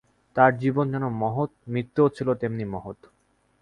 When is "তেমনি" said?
2.33-2.65